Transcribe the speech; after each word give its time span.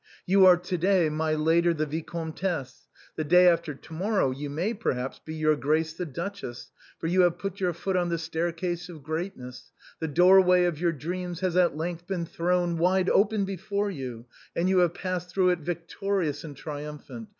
You 0.25 0.47
are, 0.47 0.57
to 0.57 0.77
day, 0.79 1.09
my 1.09 1.35
lady 1.35 1.71
the 1.73 1.85
vi 1.85 2.01
comtesse, 2.01 2.87
the 3.17 3.23
day 3.23 3.47
alter 3.51 3.75
to 3.75 3.93
morrow 3.93 4.31
you 4.31 4.49
may, 4.49 4.73
perhaps, 4.73 5.19
be 5.19 5.35
your 5.35 5.55
grace 5.55 5.93
the 5.93 6.07
duchess, 6.07 6.71
for 6.97 7.05
you 7.05 7.21
have 7.21 7.37
put 7.37 7.59
your 7.59 7.71
foot 7.71 7.95
on 7.95 8.09
the 8.09 8.17
stair 8.17 8.51
case 8.51 8.89
of 8.89 9.03
greatness; 9.03 9.71
the 9.99 10.07
doorway 10.07 10.63
of 10.63 10.79
your 10.81 10.91
dreams 10.91 11.41
has 11.41 11.55
at 11.55 11.77
length 11.77 12.07
been 12.07 12.25
thrown 12.25 12.79
wide 12.79 13.11
open 13.11 13.45
before 13.45 13.91
you, 13.91 14.25
and 14.55 14.69
you 14.69 14.79
have 14.79 14.95
passed 14.95 15.29
through 15.29 15.49
it 15.49 15.59
victorious 15.59 16.43
and 16.43 16.57
triumphant. 16.57 17.29